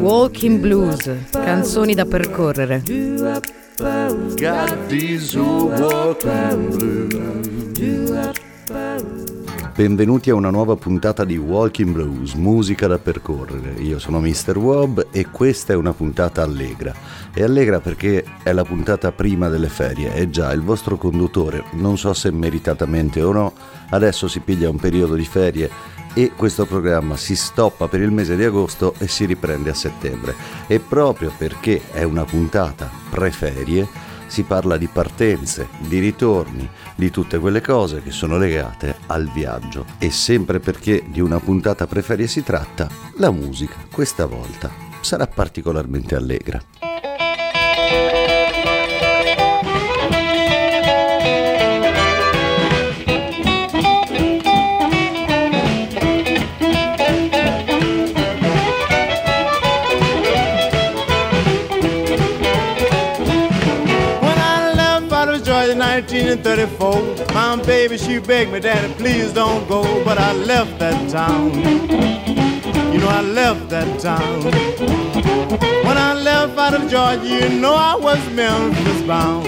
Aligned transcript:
Walking 0.00 0.60
Blues, 0.60 1.10
canzoni 1.30 1.94
da 1.94 2.04
percorrere. 2.04 2.82
Got 4.36 4.88
these 4.88 5.36
walking 5.36 6.70
blues. 6.70 7.64
Benvenuti 9.76 10.30
a 10.30 10.36
una 10.36 10.50
nuova 10.50 10.76
puntata 10.76 11.24
di 11.24 11.36
Walking 11.36 11.92
Blues, 11.92 12.34
musica 12.34 12.86
da 12.86 13.00
percorrere. 13.00 13.72
Io 13.80 13.98
sono 13.98 14.20
Mr. 14.20 14.56
Wob 14.56 15.08
e 15.10 15.26
questa 15.32 15.72
è 15.72 15.76
una 15.76 15.92
puntata 15.92 16.44
allegra. 16.44 16.94
È 17.32 17.42
allegra 17.42 17.80
perché 17.80 18.24
è 18.44 18.52
la 18.52 18.62
puntata 18.62 19.10
prima 19.10 19.48
delle 19.48 19.68
ferie 19.68 20.14
e 20.14 20.30
già 20.30 20.52
il 20.52 20.62
vostro 20.62 20.96
conduttore, 20.96 21.64
non 21.72 21.98
so 21.98 22.14
se 22.14 22.30
meritatamente 22.30 23.20
o 23.20 23.32
no, 23.32 23.52
adesso 23.90 24.28
si 24.28 24.38
piglia 24.38 24.70
un 24.70 24.76
periodo 24.76 25.16
di 25.16 25.24
ferie 25.24 25.68
e 26.14 26.30
questo 26.36 26.66
programma 26.66 27.16
si 27.16 27.34
stoppa 27.34 27.88
per 27.88 28.00
il 28.00 28.12
mese 28.12 28.36
di 28.36 28.44
agosto 28.44 28.94
e 28.98 29.08
si 29.08 29.24
riprende 29.24 29.70
a 29.70 29.74
settembre. 29.74 30.36
E 30.68 30.78
proprio 30.78 31.32
perché 31.36 31.82
è 31.90 32.04
una 32.04 32.24
puntata 32.24 32.88
pre-ferie, 33.10 33.88
si 34.26 34.42
parla 34.42 34.76
di 34.76 34.86
partenze, 34.86 35.68
di 35.78 35.98
ritorni, 35.98 36.68
di 36.94 37.10
tutte 37.10 37.38
quelle 37.38 37.60
cose 37.60 38.02
che 38.02 38.10
sono 38.10 38.36
legate 38.36 38.96
al 39.06 39.28
viaggio. 39.30 39.84
E 39.98 40.10
sempre 40.10 40.60
perché 40.60 41.04
di 41.06 41.20
una 41.20 41.40
puntata 41.40 41.86
preferia 41.86 42.26
si 42.26 42.42
tratta, 42.42 42.88
la 43.16 43.30
musica 43.30 43.76
questa 43.90 44.26
volta 44.26 44.70
sarà 45.00 45.26
particolarmente 45.26 46.14
allegra. 46.14 46.62
1934, 66.24 67.34
my 67.34 67.62
baby 67.64 67.98
she 67.98 68.18
begged 68.18 68.50
me, 68.50 68.58
Daddy, 68.58 68.92
please 68.94 69.30
don't 69.32 69.68
go. 69.68 69.82
But 70.04 70.16
I 70.16 70.32
left 70.32 70.78
that 70.78 71.10
town. 71.10 71.52
You 72.92 72.98
know 73.00 73.08
I 73.08 73.20
left 73.20 73.68
that 73.68 74.00
town. 74.00 74.42
When 75.84 75.98
I 75.98 76.14
left 76.14 76.56
out 76.56 76.72
of 76.72 76.88
Georgia, 76.90 77.22
you 77.22 77.60
know 77.60 77.74
I 77.74 77.94
was 77.96 78.18
Memphis 78.30 79.02
bound. 79.02 79.46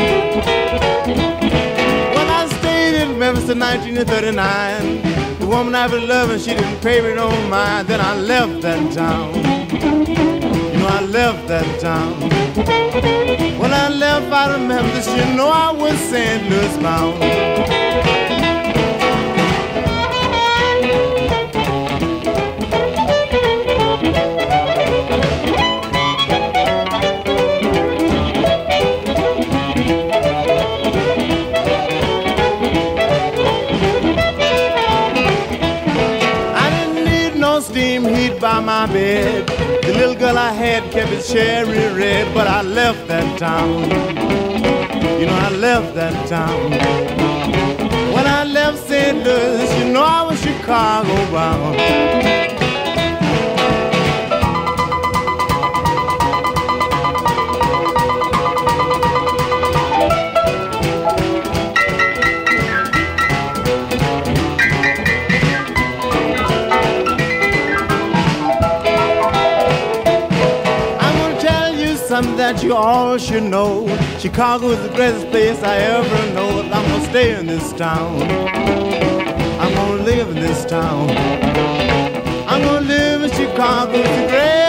When 2.16 2.28
I 2.28 2.46
stayed 2.58 3.00
in 3.00 3.18
Memphis 3.18 3.48
in 3.48 3.58
1939, 3.58 5.38
the 5.40 5.46
woman 5.46 5.74
I 5.74 5.86
was 5.86 6.02
loving, 6.02 6.38
she 6.38 6.54
didn't 6.54 6.80
pay 6.82 7.00
me 7.00 7.14
no 7.14 7.30
mind. 7.48 7.88
Then 7.88 8.02
I 8.02 8.16
left 8.16 8.60
that 8.60 8.92
town. 8.92 9.34
You 9.72 10.78
know 10.78 10.88
I 10.88 11.00
left 11.06 11.48
that 11.48 11.80
town. 11.80 12.35
When 12.56 13.72
I 13.74 13.90
left 13.90 14.32
I 14.32 14.52
remember 14.52 14.84
Memphis, 14.84 15.06
you 15.08 15.36
know 15.36 15.48
I 15.48 15.72
was 15.72 15.98
St. 15.98 16.48
Louis 16.48 16.76
bound. 16.78 17.95
I 40.76 40.80
kept 40.90 41.10
it 41.10 41.24
cherry 41.24 41.78
red, 41.94 42.34
but 42.34 42.46
I 42.46 42.60
left 42.60 43.08
that 43.08 43.38
town. 43.38 43.84
You 45.18 45.24
know, 45.24 45.32
I 45.32 45.48
left 45.48 45.94
that 45.94 46.28
town. 46.28 46.70
When 48.12 48.26
I 48.26 48.44
left 48.44 48.86
St. 48.86 49.24
Louis, 49.24 49.78
you 49.78 49.90
know 49.90 50.02
I 50.02 50.24
was 50.24 50.38
Chicago 50.38 51.14
bound. 51.32 52.25
You 73.24 73.40
know. 73.40 73.86
Chicago 74.18 74.68
is 74.68 74.82
the 74.82 74.94
greatest 74.94 75.26
place 75.28 75.62
I 75.62 75.76
ever 75.76 76.34
know. 76.34 76.60
I'm 76.60 76.70
gonna 76.70 77.04
stay 77.04 77.38
in 77.38 77.46
this 77.46 77.72
town. 77.72 78.20
I'm 79.58 79.72
gonna 79.74 80.02
live 80.02 80.28
in 80.28 80.34
this 80.34 80.66
town. 80.66 81.08
I'm 82.46 82.62
gonna 82.62 82.86
live 82.86 83.22
in 83.22 83.30
Chicago, 83.30 83.92
it's 83.94 84.08
the 84.08 84.26
greatest 84.28 84.65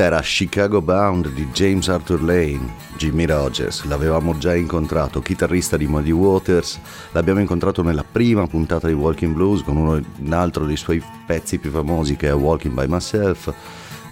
questa 0.00 0.16
era 0.16 0.22
Chicago 0.22 0.80
Bound 0.80 1.28
di 1.28 1.46
James 1.52 1.86
Arthur 1.88 2.22
Lane, 2.22 2.74
Jimmy 2.96 3.26
Rogers, 3.26 3.84
l'avevamo 3.84 4.38
già 4.38 4.54
incontrato, 4.54 5.20
chitarrista 5.20 5.76
di 5.76 5.86
Muddy 5.86 6.10
Waters, 6.10 6.80
l'abbiamo 7.12 7.40
incontrato 7.40 7.82
nella 7.82 8.04
prima 8.10 8.46
puntata 8.46 8.86
di 8.86 8.94
Walking 8.94 9.34
Blues 9.34 9.62
con 9.62 9.76
uno, 9.76 10.00
un 10.20 10.32
altro 10.32 10.64
dei 10.64 10.78
suoi 10.78 11.02
pezzi 11.26 11.58
più 11.58 11.70
famosi 11.70 12.16
che 12.16 12.28
è 12.28 12.34
Walking 12.34 12.72
by 12.72 12.86
Myself. 12.88 13.52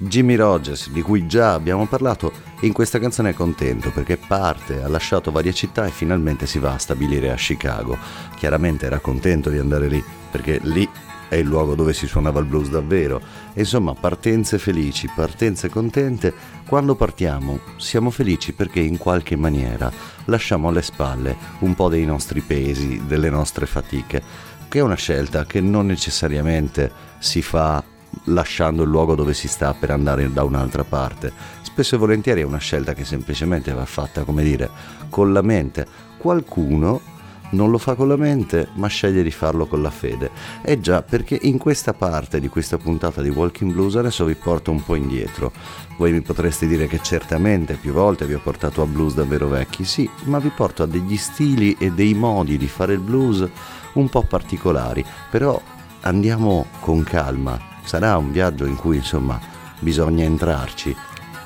Jimmy 0.01 0.35
Rogers, 0.35 0.91
di 0.91 1.01
cui 1.01 1.27
già 1.27 1.55
abbiamo 1.55 1.87
parlato, 1.87 2.33
in 2.61 2.75
questa 2.75 2.99
canzone 2.99 3.31
è 3.31 3.35
contento 3.35 3.91
perché 3.91 4.19
parte, 4.19 4.83
ha 4.83 4.89
lasciato 4.89 5.31
varie 5.31 5.55
città 5.55 5.87
e 5.87 5.91
finalmente 5.91 6.47
si 6.47 6.59
va 6.59 6.75
a 6.75 6.79
stabilire 6.79 7.31
a 7.31 7.37
Chicago. 7.37 7.97
Chiaramente 8.37 8.85
era 8.85 8.99
contento 8.99 9.49
di 9.49 9.57
andare 9.57 9.89
lì 9.89 10.05
perché 10.31 10.61
lì 10.65 10.87
è 11.29 11.37
il 11.37 11.47
luogo 11.47 11.75
dove 11.75 11.93
si 11.93 12.07
suonava 12.07 12.41
il 12.41 12.47
blues 12.47 12.69
davvero. 12.69 13.21
Insomma, 13.55 13.95
partenze 13.95 14.59
felici, 14.59 15.11
partenze 15.15 15.69
contente. 15.69 16.33
Quando 16.67 16.95
partiamo 16.95 17.61
siamo 17.77 18.11
felici 18.11 18.53
perché 18.53 18.81
in 18.81 18.99
qualche 18.99 19.37
maniera 19.37 19.91
lasciamo 20.27 20.69
alle 20.69 20.83
spalle 20.83 21.37
un 21.61 21.75
po' 21.75 21.89
dei 21.89 22.05
nostri 22.05 22.41
pesi, 22.41 23.03
delle 23.07 23.31
nostre 23.31 23.67
fatiche, 23.67 24.23
che 24.69 24.79
è 24.79 24.83
una 24.83 24.95
scelta 24.95 25.45
che 25.45 25.61
non 25.61 25.87
necessariamente 25.87 26.91
si 27.19 27.43
fa 27.43 27.83
lasciando 28.25 28.83
il 28.83 28.89
luogo 28.89 29.15
dove 29.15 29.35
si 29.35 29.49
sta 29.49 29.75
per 29.75 29.91
andare 29.91 30.33
da 30.33 30.45
un'altra 30.45 30.85
parte. 30.85 31.33
Spesso 31.63 31.95
e 31.95 31.99
volentieri 31.99 32.41
è 32.41 32.45
una 32.45 32.59
scelta 32.59 32.95
che 32.95 33.05
semplicemente 33.05 33.73
va 33.73 33.85
fatta, 33.85 34.25
come 34.25 34.43
dire, 34.43 34.69
con 35.09 35.33
la 35.33 35.43
mente. 35.43 35.87
Qualcuno 36.17 37.17
non 37.51 37.71
lo 37.71 37.79
fa 37.79 37.95
con 37.95 38.09
la 38.09 38.17
mente, 38.17 38.69
ma 38.75 38.89
sceglie 38.89 39.23
di 39.23 39.31
farlo 39.31 39.67
con 39.67 39.81
la 39.81 39.91
fede. 39.91 40.31
E 40.63 40.81
già, 40.81 41.03
perché 41.03 41.39
in 41.43 41.59
questa 41.59 41.95
parte 41.95 42.41
di 42.41 42.49
questa 42.49 42.79
puntata 42.79 43.23
di 43.23 43.29
Walking 43.29 43.73
Blues 43.73 43.97
adesso 43.97 44.25
vi 44.25 44.35
porto 44.35 44.71
un 44.71 44.83
po' 44.83 44.95
indietro. 44.95 45.53
Voi 45.97 46.13
mi 46.13 46.21
potreste 46.21 46.67
dire 46.67 46.87
che 46.87 47.01
certamente 47.03 47.75
più 47.75 47.93
volte 47.93 48.27
vi 48.27 48.35
ho 48.35 48.41
portato 48.41 48.83
a 48.83 48.87
blues 48.87 49.15
davvero 49.15 49.49
vecchi, 49.49 49.85
sì, 49.85 50.09
ma 50.25 50.39
vi 50.39 50.51
porto 50.51 50.83
a 50.83 50.87
degli 50.87 51.17
stili 51.17 51.77
e 51.79 51.91
dei 51.91 52.15
modi 52.15 52.57
di 52.57 52.69
fare 52.69 52.93
il 52.93 53.01
blues 53.01 53.47
un 53.95 54.09
po' 54.09 54.23
particolari, 54.23 55.05
però 55.31 55.61
andiamo 56.03 56.67
con 56.81 57.03
calma. 57.03 57.59
Sarà 57.83 58.17
un 58.19 58.31
viaggio 58.31 58.67
in 58.67 58.77
cui, 58.77 58.97
insomma, 58.97 59.41
bisogna 59.81 60.25
entrarci. 60.25 60.95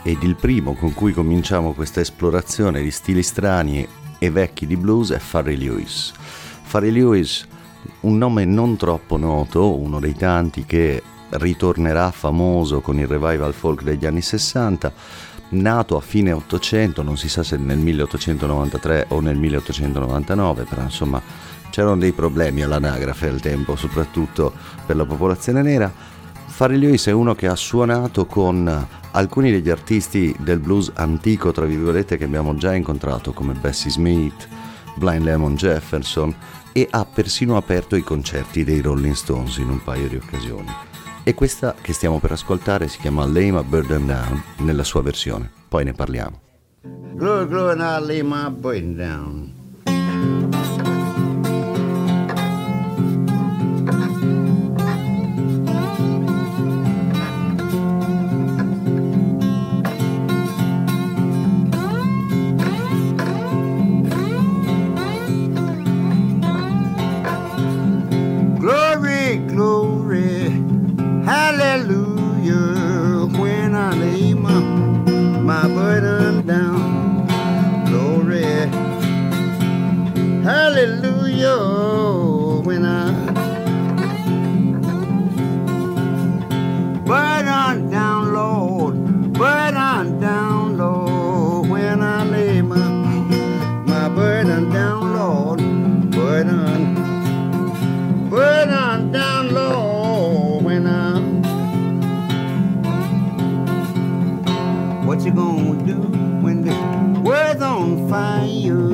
Ed 0.02 0.22
il 0.24 0.34
primo 0.34 0.74
con 0.74 0.92
cui 0.94 1.12
cominciamo 1.12 1.74
questa 1.74 2.00
esplorazione 2.00 2.82
di 2.82 2.90
stili 2.90 3.22
strani 3.22 3.86
e 4.22 4.30
vecchi 4.30 4.68
di 4.68 4.76
blues 4.76 5.10
è 5.10 5.18
Farry 5.18 5.56
Lewis. 5.56 6.12
Farry 6.62 6.92
Lewis, 6.92 7.44
un 8.02 8.18
nome 8.18 8.44
non 8.44 8.76
troppo 8.76 9.16
noto, 9.16 9.76
uno 9.76 9.98
dei 9.98 10.14
tanti 10.14 10.64
che 10.64 11.02
ritornerà 11.30 12.12
famoso 12.12 12.80
con 12.80 13.00
il 13.00 13.08
revival 13.08 13.52
folk 13.52 13.82
degli 13.82 14.06
anni 14.06 14.22
60, 14.22 14.92
nato 15.48 15.96
a 15.96 16.00
fine 16.00 16.30
800, 16.30 17.02
non 17.02 17.16
si 17.16 17.28
sa 17.28 17.42
se 17.42 17.56
nel 17.56 17.78
1893 17.78 19.06
o 19.08 19.18
nel 19.18 19.36
1899, 19.36 20.66
però 20.68 20.82
insomma 20.82 21.20
c'erano 21.70 21.96
dei 21.98 22.12
problemi 22.12 22.62
all'anagrafe 22.62 23.26
al 23.26 23.40
tempo, 23.40 23.74
soprattutto 23.74 24.52
per 24.86 24.94
la 24.94 25.04
popolazione 25.04 25.62
nera. 25.62 25.92
Farrell 26.46 26.78
Lewis 26.78 27.06
è 27.06 27.12
uno 27.12 27.34
che 27.34 27.48
ha 27.48 27.56
suonato 27.56 28.24
con 28.26 28.86
alcuni 29.12 29.50
degli 29.50 29.70
artisti 29.70 30.34
del 30.38 30.58
blues 30.58 30.90
antico, 30.94 31.52
tra 31.52 31.64
virgolette, 31.64 32.16
che 32.16 32.24
abbiamo 32.24 32.54
già 32.54 32.74
incontrato, 32.74 33.32
come 33.32 33.54
Bessie 33.54 33.90
Smith, 33.90 34.48
Blind 34.96 35.24
Lemon 35.24 35.54
Jefferson, 35.54 36.34
e 36.72 36.86
ha 36.90 37.04
persino 37.04 37.56
aperto 37.56 37.96
i 37.96 38.02
concerti 38.02 38.64
dei 38.64 38.80
Rolling 38.80 39.14
Stones 39.14 39.58
in 39.58 39.68
un 39.68 39.82
paio 39.82 40.08
di 40.08 40.16
occasioni. 40.16 40.68
E 41.24 41.34
questa 41.34 41.74
che 41.80 41.92
stiamo 41.92 42.18
per 42.18 42.32
ascoltare 42.32 42.88
si 42.88 42.98
chiama 42.98 43.24
Lay 43.26 43.50
My 43.50 43.62
Burden 43.62 44.06
Down 44.06 44.42
nella 44.58 44.84
sua 44.84 45.02
versione, 45.02 45.50
poi 45.68 45.84
ne 45.84 45.92
parliamo. 45.92 46.40
Glory, 47.14 47.46
glory, 47.46 47.78
and 47.78 47.80
I 47.80 48.04
lay 48.04 48.22
my 48.22 48.48
burden 48.50 48.96
down. 48.96 50.81
do 105.86 105.94
when 106.42 106.62
the 106.62 107.20
world's 107.20 107.62
on 107.62 108.08
fire. 108.08 108.88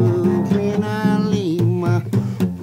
When 0.55 0.82
I 0.82 1.19
leave 1.19 1.64
my, 1.64 2.02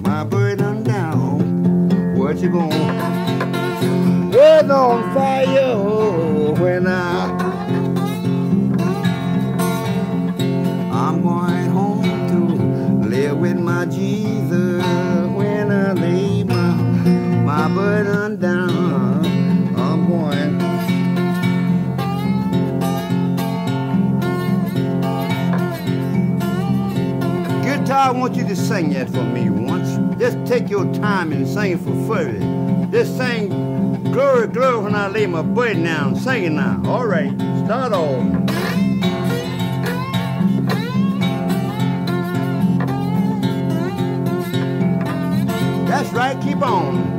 my 0.00 0.24
burden 0.24 0.82
down, 0.82 2.16
what 2.16 2.38
you 2.38 2.50
gonna 2.50 4.30
do? 4.30 4.36
World's 4.36 4.70
on 4.70 5.14
fire 5.14 6.52
when 6.60 6.86
I. 6.86 7.46
I'm 10.92 11.22
going 11.22 11.66
home 11.70 12.02
to 12.30 13.08
live 13.08 13.38
with 13.38 13.58
my 13.58 13.86
Jesus 13.86 14.82
when 15.36 15.70
I 15.70 15.92
lay 15.92 16.42
my, 16.42 16.72
my 17.44 17.68
burden 17.68 18.35
sing 28.66 28.90
that 28.90 29.08
for 29.08 29.22
me 29.22 29.48
once. 29.48 29.96
Just 30.18 30.44
take 30.44 30.68
your 30.68 30.92
time 30.94 31.32
and 31.32 31.46
sing 31.46 31.78
for 31.78 31.94
further. 32.06 32.40
Just 32.90 33.16
sing 33.16 33.48
glory, 34.12 34.48
glory 34.48 34.82
when 34.82 34.94
I 34.94 35.06
lay 35.08 35.26
my 35.26 35.42
burden 35.42 35.84
down. 35.84 36.16
Sing 36.16 36.44
it 36.44 36.50
now. 36.50 36.82
All 36.84 37.06
right, 37.06 37.32
start 37.64 37.92
off. 37.92 38.26
That's 45.86 46.12
right, 46.12 46.40
keep 46.42 46.60
on. 46.62 47.14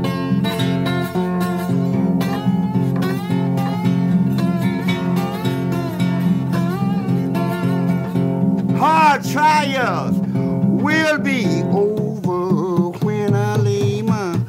Hard 8.78 9.24
trials 9.24 10.27
will 10.88 11.18
be 11.20 11.64
over 11.64 12.98
when 13.06 13.36
I 13.36 13.58
lay 13.58 14.02
my, 14.02 14.40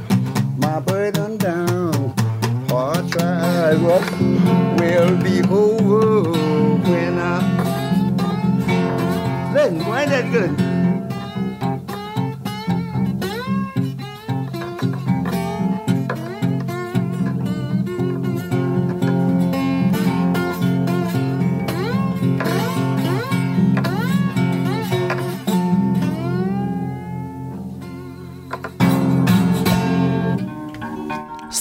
my 0.56 0.78
burden 0.78 1.36
down. 1.36 2.14
Hard 2.68 3.10
trials 3.10 4.10
will 4.78 5.16
be 5.20 5.42
over 5.50 6.30
when 6.88 7.18
I. 7.18 7.38
Listen, 9.52 9.84
why 9.84 10.06
that 10.06 10.30
good? 10.30 10.57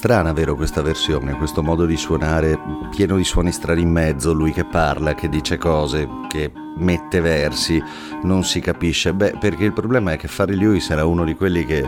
Strana, 0.07 0.31
vero, 0.31 0.55
questa 0.55 0.81
versione, 0.81 1.35
questo 1.35 1.61
modo 1.61 1.85
di 1.85 1.97
suonare 1.97 2.57
pieno 2.91 3.17
di 3.17 3.25
suoni 3.25 3.51
strani 3.51 3.81
in 3.81 3.89
mezzo, 3.89 4.31
lui 4.31 4.53
che 4.53 4.63
parla, 4.63 5.13
che 5.13 5.27
dice 5.27 5.57
cose, 5.57 6.07
che 6.29 6.49
mette 6.77 7.19
versi, 7.19 7.83
non 8.23 8.45
si 8.45 8.61
capisce. 8.61 9.13
Beh, 9.13 9.35
perché 9.37 9.65
il 9.65 9.73
problema 9.73 10.13
è 10.13 10.17
che 10.17 10.29
Farry 10.29 10.55
Lewis 10.55 10.89
era 10.91 11.03
uno 11.03 11.25
di 11.25 11.35
quelli 11.35 11.65
che 11.65 11.85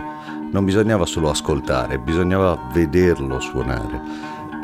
non 0.51 0.66
bisognava 0.66 1.06
solo 1.06 1.30
ascoltare, 1.30 1.98
bisognava 1.98 2.60
vederlo 2.74 3.39
suonare. 3.39 4.01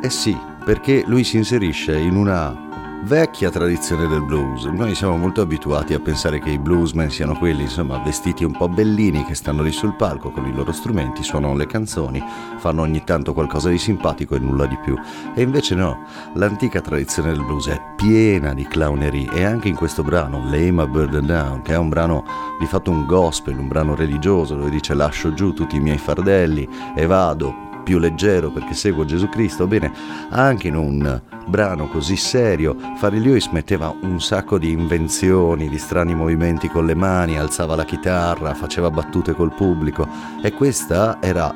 Eh 0.01 0.09
sì, 0.09 0.37
perché 0.65 1.05
lui 1.07 1.23
si 1.23 1.37
inserisce 1.37 1.97
in 1.97 2.17
una 2.17 2.64
vecchia 3.05 3.51
tradizione 3.51 4.07
del 4.07 4.23
blues. 4.23 4.63
Noi 4.63 4.95
siamo 4.95 5.15
molto 5.15 5.41
abituati 5.41 5.93
a 5.93 5.99
pensare 5.99 6.39
che 6.39 6.49
i 6.49 6.57
bluesmen 6.57 7.11
siano 7.11 7.37
quelli, 7.37 7.61
insomma, 7.61 7.99
vestiti 7.99 8.43
un 8.43 8.57
po' 8.57 8.67
bellini 8.67 9.23
che 9.25 9.35
stanno 9.35 9.61
lì 9.61 9.71
sul 9.71 9.95
palco 9.95 10.31
con 10.31 10.47
i 10.47 10.53
loro 10.53 10.71
strumenti, 10.71 11.21
suonano 11.21 11.55
le 11.55 11.67
canzoni, 11.67 12.23
fanno 12.57 12.81
ogni 12.81 13.03
tanto 13.03 13.33
qualcosa 13.33 13.69
di 13.69 13.77
simpatico 13.77 14.33
e 14.33 14.39
nulla 14.39 14.65
di 14.65 14.77
più. 14.83 14.97
E 15.35 15.43
invece 15.43 15.75
no, 15.75 16.03
l'antica 16.33 16.81
tradizione 16.81 17.31
del 17.31 17.45
blues 17.45 17.67
è 17.67 17.79
piena 17.95 18.55
di 18.55 18.65
clownerie 18.65 19.31
e 19.33 19.43
anche 19.43 19.67
in 19.67 19.75
questo 19.75 20.01
brano, 20.01 20.43
Lay 20.49 20.71
My 20.71 20.87
Burden 20.87 21.27
Down, 21.27 21.61
che 21.61 21.73
è 21.73 21.77
un 21.77 21.89
brano 21.89 22.23
di 22.59 22.65
fatto 22.65 22.89
un 22.89 23.05
gospel, 23.05 23.59
un 23.59 23.67
brano 23.67 23.93
religioso 23.93 24.55
dove 24.55 24.71
dice 24.71 24.95
lascio 24.95 25.31
giù 25.35 25.53
tutti 25.53 25.75
i 25.75 25.79
miei 25.79 25.99
fardelli 25.99 26.67
e 26.95 27.05
vado 27.05 27.64
più 27.85 27.99
leggero 27.99 28.49
perché 28.49 28.73
seguo 28.73 29.05
Gesù 29.05 29.29
Cristo, 29.29 29.67
bene, 29.67 29.93
anche 30.31 30.67
in 30.67 30.75
un 30.75 31.21
brano 31.45 31.87
così 31.87 32.17
serio, 32.17 32.75
Farry 32.97 33.19
Lewis 33.19 33.45
metteva 33.47 33.95
un 34.01 34.19
sacco 34.19 34.57
di 34.57 34.71
invenzioni, 34.71 35.69
di 35.69 35.77
strani 35.77 36.15
movimenti 36.15 36.67
con 36.67 36.87
le 36.87 36.95
mani, 36.95 37.37
alzava 37.37 37.75
la 37.75 37.85
chitarra, 37.85 38.55
faceva 38.55 38.89
battute 38.89 39.33
col 39.33 39.53
pubblico 39.53 40.07
e 40.41 40.51
questa 40.51 41.21
era 41.21 41.53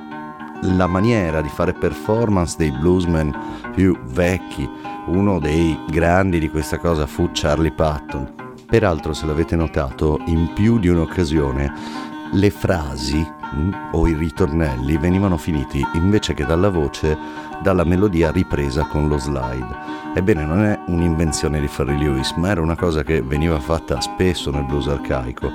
la 0.61 0.87
maniera 0.87 1.41
di 1.41 1.49
fare 1.49 1.73
performance 1.73 2.55
dei 2.57 2.71
bluesmen 2.71 3.35
più 3.73 3.97
vecchi. 4.03 4.69
Uno 5.07 5.39
dei 5.39 5.77
grandi 5.89 6.37
di 6.37 6.49
questa 6.49 6.77
cosa 6.77 7.07
fu 7.07 7.31
Charlie 7.33 7.71
Patton. 7.71 8.33
Peraltro, 8.67 9.13
se 9.13 9.25
l'avete 9.25 9.55
notato, 9.55 10.21
in 10.27 10.51
più 10.53 10.77
di 10.77 10.89
un'occasione 10.89 11.73
le 12.33 12.51
frasi 12.51 13.37
o 13.91 14.07
i 14.07 14.13
ritornelli 14.13 14.97
venivano 14.97 15.37
finiti 15.37 15.83
invece 15.93 16.33
che 16.33 16.45
dalla 16.45 16.69
voce 16.69 17.17
dalla 17.61 17.83
melodia 17.83 18.31
ripresa 18.31 18.85
con 18.85 19.07
lo 19.07 19.17
slide. 19.17 19.97
Ebbene, 20.13 20.45
non 20.45 20.63
è 20.63 20.79
un'invenzione 20.87 21.59
di 21.59 21.67
Farry 21.67 21.97
Lewis, 21.97 22.31
ma 22.33 22.49
era 22.49 22.61
una 22.61 22.75
cosa 22.75 23.03
che 23.03 23.21
veniva 23.21 23.59
fatta 23.59 23.99
spesso 24.01 24.49
nel 24.51 24.63
blues 24.63 24.87
arcaico, 24.87 25.51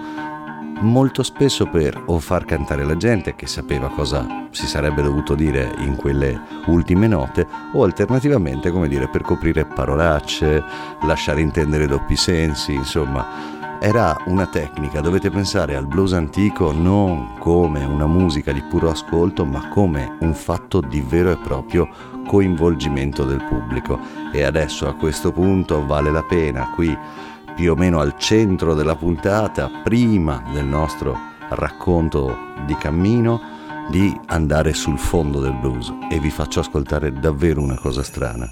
molto 0.81 1.23
spesso 1.23 1.67
per 1.67 2.01
o 2.07 2.19
far 2.19 2.45
cantare 2.45 2.85
la 2.85 2.97
gente 2.97 3.35
che 3.35 3.47
sapeva 3.47 3.89
cosa 3.89 4.27
si 4.51 4.67
sarebbe 4.67 5.03
dovuto 5.03 5.35
dire 5.35 5.73
in 5.79 5.97
quelle 5.97 6.41
ultime 6.67 7.07
note, 7.07 7.47
o 7.73 7.85
alternativamente, 7.85 8.71
come 8.71 8.89
dire, 8.89 9.09
per 9.09 9.23
coprire 9.23 9.65
parolacce, 9.65 10.63
lasciare 11.03 11.41
intendere 11.41 11.87
doppi 11.87 12.17
sensi, 12.17 12.75
insomma 12.75 13.54
era 13.85 14.17
una 14.29 14.47
tecnica, 14.47 15.03
dovete 15.03 15.29
pensare 15.29 15.76
al 15.76 15.87
blues 15.87 16.14
antico 16.14 16.73
non 16.73 17.37
come 17.38 17.85
una 17.85 18.07
musica 18.07 18.50
di 18.50 18.62
puro 18.62 18.88
ascolto, 18.88 19.45
ma 19.45 19.69
come 19.69 20.17
un 20.21 20.33
fatto 20.33 20.81
di 20.81 21.03
vero 21.03 21.31
e 21.31 21.37
proprio 21.37 21.91
coinvolgimento 22.26 23.26
del 23.26 23.45
pubblico. 23.45 24.00
E 24.33 24.43
adesso 24.43 24.88
a 24.88 24.95
questo 24.95 25.33
punto 25.33 25.85
vale 25.85 26.11
la 26.11 26.23
pena, 26.23 26.71
qui 26.71 26.97
più 27.55 27.73
o 27.73 27.75
meno 27.75 28.00
al 28.00 28.14
centro 28.17 28.73
della 28.73 28.97
puntata, 28.97 29.71
prima 29.83 30.43
del 30.50 30.64
nostro 30.64 31.14
racconto 31.50 32.35
di 32.64 32.75
cammino, 32.76 33.38
di 33.91 34.19
andare 34.29 34.73
sul 34.73 34.99
fondo 34.99 35.41
del 35.41 35.59
blues 35.61 35.93
e 36.11 36.19
vi 36.21 36.31
faccio 36.31 36.61
ascoltare 36.61 37.12
davvero 37.12 37.61
una 37.61 37.76
cosa 37.76 38.03
strana. 38.03 38.50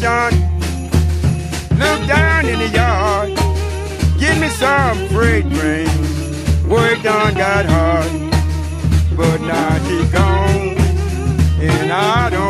vibration. 0.00 0.40
Look 1.78 2.06
down 2.08 2.46
in 2.46 2.58
the 2.58 2.68
yard, 2.68 3.30
give 4.18 4.38
me 4.40 4.48
some 4.48 5.08
freight 5.08 5.44
rain. 5.44 5.88
Work 6.68 7.02
done 7.02 7.34
got 7.34 7.66
hard, 7.66 8.10
but 9.16 9.40
now 9.40 9.78
she 9.86 10.06
gone, 10.12 10.76
and 11.60 11.92
I 11.92 12.30
don't. 12.30 12.43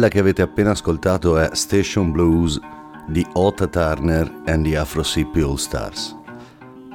Quella 0.00 0.14
che 0.14 0.20
avete 0.20 0.40
appena 0.40 0.70
ascoltato 0.70 1.36
è 1.36 1.50
Station 1.52 2.10
Blues 2.10 2.58
di 3.06 3.22
Ota 3.34 3.66
Turner 3.66 4.40
and 4.46 4.64
the 4.64 4.78
Afro 4.78 5.02
City 5.02 5.42
All 5.42 5.56
Stars. 5.56 6.16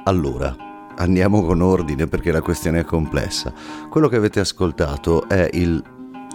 Allora, 0.06 0.52
andiamo 0.96 1.44
con 1.44 1.60
ordine 1.60 2.08
perché 2.08 2.32
la 2.32 2.42
questione 2.42 2.80
è 2.80 2.84
complessa. 2.84 3.52
Quello 3.88 4.08
che 4.08 4.16
avete 4.16 4.40
ascoltato 4.40 5.28
è 5.28 5.48
il 5.52 5.80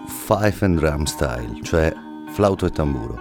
Fife 0.08 0.64
and 0.64 0.80
Drum 0.80 1.04
Style, 1.04 1.60
cioè 1.62 1.94
flauto 2.32 2.66
e 2.66 2.70
tamburo. 2.70 3.20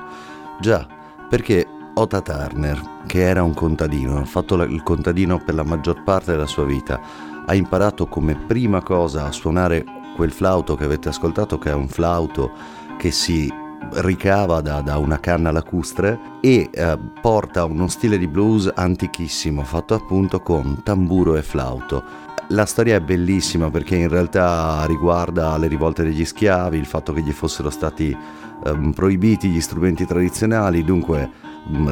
Già, 0.61 0.87
perché 1.28 1.66
Ota 1.95 2.21
Turner, 2.21 2.80
che 3.07 3.23
era 3.23 3.42
un 3.42 3.54
contadino, 3.54 4.19
ha 4.19 4.25
fatto 4.26 4.62
il 4.62 4.83
contadino 4.85 5.42
per 5.42 5.57
la 5.57 5.64
maggior 5.64 6.04
parte 6.04 6.30
della 6.30 6.47
sua 6.47 6.66
vita, 6.66 7.00
ha 7.47 7.54
imparato 7.57 8.07
come 8.07 8.37
prima 8.37 8.80
cosa 8.80 9.26
a 9.26 9.33
suonare 9.33 9.85
quel 10.14 10.30
flauto 10.30 10.76
che 10.76 10.85
avete 10.85 11.09
ascoltato, 11.09 11.59
che 11.59 11.71
è 11.71 11.75
un 11.75 11.88
flauto 11.88 12.78
che 13.00 13.11
si 13.12 13.50
ricava 13.95 14.61
da, 14.61 14.83
da 14.83 14.99
una 14.99 15.19
canna 15.19 15.50
lacustre 15.50 16.19
e 16.42 16.69
eh, 16.71 16.99
porta 17.23 17.64
uno 17.64 17.88
stile 17.88 18.19
di 18.19 18.28
blues 18.28 18.71
antichissimo, 18.75 19.64
fatto 19.64 19.95
appunto 19.95 20.40
con 20.40 20.83
tamburo 20.83 21.35
e 21.35 21.42
flauto. 21.42 22.04
La 22.49 22.66
storia 22.66 22.97
è 22.97 23.00
bellissima 23.00 23.71
perché 23.71 23.97
in 23.97 24.09
realtà 24.09 24.85
riguarda 24.87 25.57
le 25.57 25.66
rivolte 25.66 26.02
degli 26.02 26.26
schiavi, 26.26 26.76
il 26.76 26.85
fatto 26.85 27.14
che 27.14 27.23
gli 27.23 27.33
fossero 27.33 27.71
stati 27.71 28.11
eh, 28.11 28.90
proibiti 28.95 29.49
gli 29.49 29.62
strumenti 29.62 30.04
tradizionali, 30.04 30.85
dunque 30.85 31.30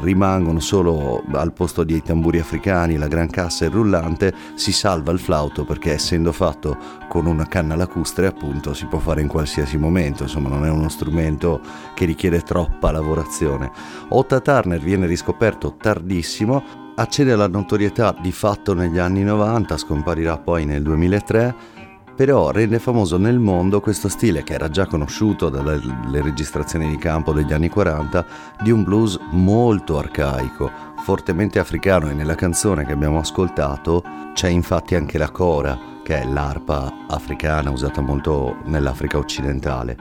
rimangono 0.01 0.61
solo 0.61 1.23
al 1.33 1.53
posto 1.53 1.85
dei 1.85 2.03
tamburi 2.03 2.39
africani, 2.39 2.97
la 2.97 3.09
gran 3.09 3.29
cassa 3.29 3.65
e 3.65 3.69
il 3.69 3.75
rullante, 3.75 4.35
si 4.55 4.73
salva 4.73 5.13
il 5.13 5.19
flauto 5.19 5.65
perché 5.65 5.93
essendo 5.93 6.33
fatto 6.33 6.77
con 7.09 7.27
una 7.27 7.47
canna 7.47 7.77
lacustre 7.77 8.27
appunto 8.27 8.75
si 8.75 8.87
può 8.87 8.99
fare 8.99 9.21
in 9.21 9.29
qualsiasi 9.29 9.77
momento, 9.77 10.25
insomma 10.25 10.49
non 10.49 10.65
è 10.65 10.71
uno 10.71 10.89
strumento 10.89 11.61
che 11.95 12.05
richiede 12.05 12.41
troppa 12.43 12.91
lavorazione. 12.91 13.71
Otta 14.09 14.41
Turner 14.41 14.81
viene 14.81 15.07
riscoperto 15.07 15.77
tardissimo, 15.81 16.63
accede 16.97 17.33
alla 17.33 17.49
notorietà 17.49 18.15
di 18.21 18.33
fatto 18.33 18.75
negli 18.75 18.99
anni 18.99 19.23
90, 19.23 19.77
scomparirà 19.77 20.39
poi 20.39 20.65
nel 20.65 20.83
2003 20.83 21.77
però 22.19 22.51
rende 22.51 22.81
famoso 22.81 23.17
nel 23.17 23.39
mondo 23.39 23.81
questo 23.81 24.09
stile 24.09 24.43
che 24.43 24.55
era 24.55 24.69
già 24.69 24.87
conosciuto 24.87 25.49
dalle 25.51 26.21
registrazioni 26.21 26.89
di 26.89 26.97
campo 26.97 27.33
degli 27.33 27.53
anni 27.53 27.69
40 27.69 28.27
di 28.61 28.73
un 28.73 28.83
blues 28.83 29.17
molto 29.31 29.99
arcaico, 29.99 30.69
fortemente 31.05 31.61
africano 31.61 32.11
e 32.11 32.15
nella 32.15 32.35
canzone 32.35 32.85
che 32.85 32.91
abbiamo 32.91 33.21
ascoltato 33.21 34.03
c'è 34.35 34.49
infatti 34.49 34.97
anche 34.97 35.17
la 35.17 35.31
cora, 35.31 35.79
che 36.03 36.23
è 36.23 36.25
l'arpa 36.25 36.93
africana 37.07 37.71
usata 37.71 38.01
molto 38.01 38.57
nell'Africa 38.65 39.17
occidentale. 39.17 39.97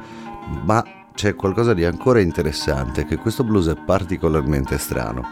Ma 0.64 0.84
c'è 1.18 1.34
qualcosa 1.34 1.74
di 1.74 1.84
ancora 1.84 2.20
interessante, 2.20 3.04
che 3.04 3.18
questo 3.18 3.44
blues 3.44 3.70
è 3.70 3.76
particolarmente 3.76 4.78
strano. 4.78 5.24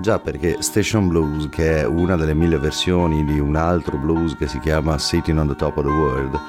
Già 0.00 0.18
perché 0.18 0.62
Station 0.62 1.06
Blues, 1.06 1.50
che 1.50 1.80
è 1.80 1.84
una 1.86 2.16
delle 2.16 2.32
mille 2.32 2.58
versioni 2.58 3.26
di 3.26 3.38
un 3.38 3.54
altro 3.54 3.98
blues 3.98 4.34
che 4.36 4.48
si 4.48 4.58
chiama 4.58 4.96
Sitting 4.96 5.38
on 5.38 5.48
the 5.48 5.54
Top 5.54 5.76
of 5.76 5.84
the 5.84 5.90
World, 5.90 6.40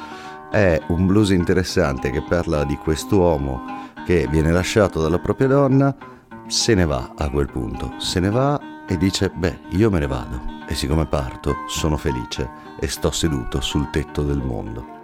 è 0.50 0.82
un 0.88 1.08
blues 1.08 1.32
interessante 1.32 2.10
che 2.10 2.24
parla 2.24 2.64
di 2.64 2.78
quest'uomo 2.78 3.92
che 4.06 4.30
viene 4.30 4.54
lasciato 4.54 5.02
dalla 5.02 5.20
propria 5.20 5.50
donna, 5.50 5.94
se 6.48 6.74
ne 6.74 6.86
va 6.86 7.16
a 7.18 7.30
quel 7.30 7.52
punto, 7.52 7.96
se 7.98 8.22
ne 8.22 8.30
va 8.30 8.58
e 8.88 8.96
dice, 8.96 9.30
beh, 9.30 9.60
io 9.72 9.90
me 9.90 10.00
ne 10.00 10.08
vado. 10.08 10.42
E 10.70 10.74
siccome 10.74 11.06
parto 11.06 11.66
sono 11.68 11.98
felice 11.98 12.50
e 12.80 12.88
sto 12.88 13.12
seduto 13.12 13.60
sul 13.60 13.90
tetto 13.90 14.24
del 14.24 14.42
mondo 14.42 14.95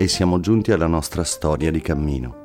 e 0.00 0.08
siamo 0.08 0.40
giunti 0.40 0.72
alla 0.72 0.86
nostra 0.86 1.24
storia 1.24 1.70
di 1.70 1.82
cammino. 1.82 2.36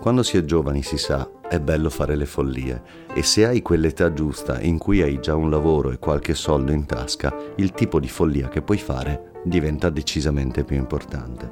Quando 0.00 0.22
si 0.22 0.38
è 0.38 0.44
giovani, 0.46 0.82
si 0.82 0.96
sa, 0.96 1.30
è 1.46 1.60
bello 1.60 1.90
fare 1.90 2.16
le 2.16 2.24
follie 2.24 2.82
e 3.12 3.22
se 3.22 3.44
hai 3.44 3.60
quell'età 3.60 4.14
giusta 4.14 4.58
in 4.58 4.78
cui 4.78 5.02
hai 5.02 5.20
già 5.20 5.34
un 5.34 5.50
lavoro 5.50 5.90
e 5.90 5.98
qualche 5.98 6.32
soldo 6.32 6.72
in 6.72 6.86
tasca, 6.86 7.36
il 7.56 7.72
tipo 7.72 8.00
di 8.00 8.08
follia 8.08 8.48
che 8.48 8.62
puoi 8.62 8.78
fare 8.78 9.32
diventa 9.44 9.90
decisamente 9.90 10.64
più 10.64 10.76
importante. 10.76 11.50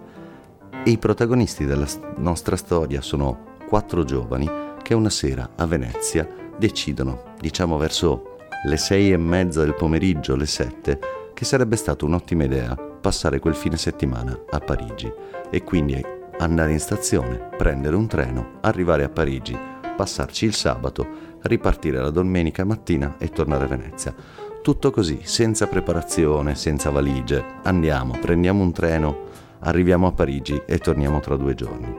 E 0.83 0.91
i 0.91 0.97
protagonisti 0.97 1.67
della 1.67 1.87
nostra 2.17 2.57
storia 2.57 3.03
sono 3.03 3.57
quattro 3.69 4.05
giovani 4.05 4.51
che 4.83 4.95
una 4.95 5.11
sera 5.11 5.51
a 5.55 5.67
Venezia 5.67 6.27
decidono, 6.57 7.35
diciamo 7.39 7.77
verso 7.77 8.39
le 8.67 8.79
sei 8.79 9.12
e 9.12 9.18
mezza 9.18 9.61
del 9.61 9.75
pomeriggio, 9.75 10.35
le 10.35 10.47
sette, 10.47 10.99
che 11.35 11.45
sarebbe 11.45 11.77
stata 11.77 12.07
un'ottima 12.07 12.45
idea 12.45 12.92
passare 13.05 13.38
quel 13.38 13.55
fine 13.55 13.77
settimana 13.77 14.35
a 14.49 14.61
Parigi 14.61 15.12
e 15.51 15.62
quindi 15.62 16.03
andare 16.38 16.73
in 16.73 16.81
stazione, 16.81 17.51
prendere 17.55 17.97
un 17.97 18.07
treno, 18.07 18.53
arrivare 18.62 19.05
a 19.05 19.11
Parigi, 19.11 19.55
passarci 19.95 20.47
il 20.47 20.55
sabato, 20.55 21.07
ripartire 21.43 22.01
la 22.01 22.09
domenica 22.09 22.64
mattina 22.64 23.17
e 23.19 23.29
tornare 23.29 23.64
a 23.64 23.69
Venezia. 23.69 24.14
Tutto 24.62 24.90
così, 24.90 25.21
senza 25.23 25.67
preparazione, 25.67 26.55
senza 26.55 26.88
valigie. 26.88 27.45
Andiamo, 27.64 28.17
prendiamo 28.19 28.62
un 28.62 28.73
treno, 28.73 29.19
arriviamo 29.59 30.07
a 30.07 30.12
Parigi 30.12 30.62
e 30.64 30.79
torniamo 30.79 31.21
tra 31.21 31.37
due 31.37 31.53
giorni. 31.53 31.95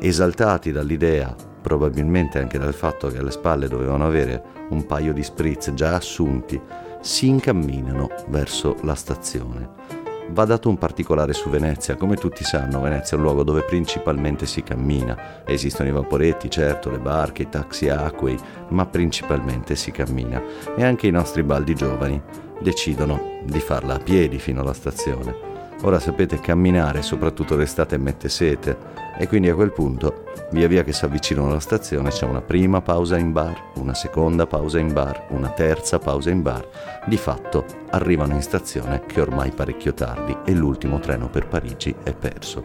Esaltati 0.00 0.72
dall'idea, 0.72 1.32
probabilmente 1.62 2.40
anche 2.40 2.58
dal 2.58 2.74
fatto 2.74 3.06
che 3.06 3.18
alle 3.18 3.30
spalle 3.30 3.68
dovevano 3.68 4.04
avere 4.04 4.42
un 4.70 4.84
paio 4.84 5.12
di 5.12 5.22
spritz 5.22 5.72
già 5.74 5.94
assunti, 5.94 6.60
si 7.00 7.28
incamminano 7.28 8.08
verso 8.26 8.74
la 8.82 8.96
stazione. 8.96 9.99
Va 10.32 10.44
dato 10.44 10.68
un 10.68 10.78
particolare 10.78 11.32
su 11.32 11.50
Venezia, 11.50 11.96
come 11.96 12.14
tutti 12.14 12.44
sanno 12.44 12.80
Venezia 12.80 13.16
è 13.16 13.18
un 13.18 13.26
luogo 13.26 13.42
dove 13.42 13.62
principalmente 13.62 14.46
si 14.46 14.62
cammina, 14.62 15.42
esistono 15.44 15.88
i 15.88 15.92
vaporetti, 15.92 16.48
certo, 16.48 16.88
le 16.88 17.00
barche, 17.00 17.42
i 17.42 17.48
taxi 17.48 17.88
acquei, 17.88 18.38
ma 18.68 18.86
principalmente 18.86 19.74
si 19.74 19.90
cammina. 19.90 20.40
E 20.76 20.84
anche 20.84 21.08
i 21.08 21.10
nostri 21.10 21.42
baldi 21.42 21.74
giovani 21.74 22.22
decidono 22.60 23.40
di 23.44 23.58
farla 23.58 23.94
a 23.94 23.98
piedi 23.98 24.38
fino 24.38 24.60
alla 24.60 24.72
stazione. 24.72 25.49
Ora 25.82 25.98
sapete 25.98 26.38
camminare, 26.40 27.00
soprattutto 27.00 27.56
d'estate, 27.56 27.96
mette 27.96 28.28
sete 28.28 28.76
e 29.16 29.26
quindi 29.26 29.48
a 29.48 29.54
quel 29.54 29.72
punto, 29.72 30.24
via 30.50 30.68
via 30.68 30.84
che 30.84 30.92
si 30.92 31.06
avvicinano 31.06 31.48
alla 31.48 31.60
stazione, 31.60 32.10
c'è 32.10 32.26
una 32.26 32.42
prima 32.42 32.82
pausa 32.82 33.16
in 33.16 33.32
bar, 33.32 33.70
una 33.76 33.94
seconda 33.94 34.46
pausa 34.46 34.78
in 34.78 34.92
bar, 34.92 35.28
una 35.30 35.48
terza 35.48 35.98
pausa 35.98 36.28
in 36.28 36.42
bar. 36.42 36.68
Di 37.06 37.16
fatto 37.16 37.64
arrivano 37.90 38.34
in 38.34 38.42
stazione 38.42 39.04
che 39.06 39.22
ormai 39.22 39.52
parecchio 39.52 39.94
tardi 39.94 40.36
e 40.44 40.52
l'ultimo 40.52 41.00
treno 41.00 41.30
per 41.30 41.48
Parigi 41.48 41.94
è 42.02 42.12
perso. 42.12 42.64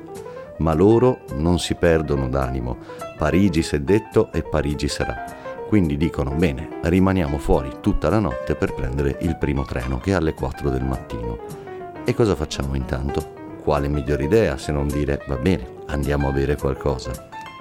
Ma 0.57 0.73
loro 0.73 1.19
non 1.35 1.57
si 1.57 1.75
perdono 1.75 2.27
d'animo. 2.27 2.77
Parigi 3.17 3.63
si 3.63 3.75
è 3.75 3.79
detto 3.79 4.29
e 4.33 4.43
Parigi 4.43 4.89
sarà. 4.89 5.23
Quindi 5.67 5.95
dicono 5.95 6.31
bene, 6.31 6.79
rimaniamo 6.83 7.37
fuori 7.37 7.77
tutta 7.79 8.09
la 8.09 8.19
notte 8.19 8.55
per 8.55 8.73
prendere 8.73 9.17
il 9.21 9.37
primo 9.37 9.63
treno 9.63 9.99
che 9.99 10.11
è 10.11 10.15
alle 10.15 10.33
4 10.33 10.69
del 10.69 10.83
mattino. 10.83 11.64
E 12.07 12.13
cosa 12.13 12.35
facciamo 12.35 12.75
intanto? 12.75 13.33
Quale 13.63 13.87
migliore 13.87 14.25
idea 14.25 14.57
se 14.57 14.71
non 14.71 14.85
dire 14.85 15.23
va 15.25 15.37
bene, 15.37 15.67
andiamo 15.87 16.27
a 16.27 16.31
bere 16.31 16.55
qualcosa? 16.55 17.11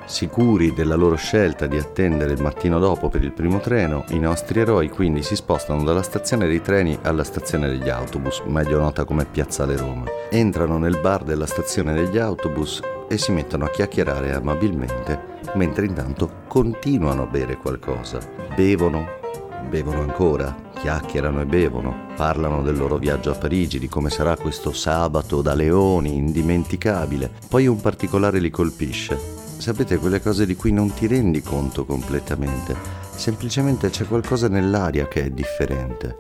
Sicuri 0.05 0.75
della 0.75 0.97
loro 0.97 1.17
scelta 1.17 1.67
di 1.67 1.79
attendere 1.79 2.35
il 2.35 2.43
mattino 2.43 2.79
dopo 2.79 3.09
per 3.09 3.25
il 3.25 3.33
primo 3.33 3.59
treno, 3.61 4.05
i 4.11 4.19
nostri 4.19 4.61
eroi 4.61 4.91
quindi 4.91 5.23
si 5.23 5.35
spostano 5.35 5.83
dalla 5.83 6.03
stazione 6.03 6.47
dei 6.47 6.61
treni 6.61 6.99
alla 7.01 7.25
stazione 7.25 7.69
degli 7.69 7.89
autobus, 7.89 8.43
meglio 8.45 8.79
nota 8.79 9.05
come 9.05 9.25
Piazzale 9.25 9.79
Roma. 9.79 10.05
Entrano 10.29 10.77
nel 10.77 11.01
bar 11.01 11.25
della 11.25 11.47
stazione 11.47 11.95
degli 11.95 12.19
autobus 12.19 12.83
e 13.09 13.17
si 13.17 13.33
mettono 13.33 13.65
a 13.65 13.71
chiacchierare 13.71 14.35
amabilmente, 14.35 15.19
mentre 15.55 15.87
intanto 15.87 16.43
continuano 16.49 17.23
a 17.23 17.27
bere 17.27 17.57
qualcosa. 17.57 18.19
Bevono, 18.55 19.09
bevono 19.71 20.03
ancora, 20.03 20.55
chiacchierano 20.85 21.41
e 21.41 21.47
bevono, 21.47 22.09
parlano 22.15 22.61
del 22.61 22.77
loro 22.77 22.99
viaggio 22.99 23.31
a 23.31 23.35
Parigi, 23.35 23.79
di 23.79 23.89
come 23.89 24.11
sarà 24.11 24.37
questo 24.37 24.71
sabato 24.71 25.41
da 25.41 25.55
leoni 25.55 26.15
indimenticabile. 26.15 27.31
Poi 27.49 27.67
un 27.67 27.81
particolare 27.81 28.39
li 28.39 28.51
colpisce. 28.51 29.19
Sapete 29.57 29.97
quelle 29.97 30.21
cose 30.21 30.45
di 30.45 30.55
cui 30.55 30.73
non 30.73 30.93
ti 30.93 31.07
rendi 31.07 31.41
conto 31.41 31.87
completamente, 31.87 32.77
semplicemente 33.15 33.89
c'è 33.89 34.07
qualcosa 34.07 34.49
nell'aria 34.49 35.09
che 35.09 35.25
è 35.25 35.31
differente. 35.31 36.17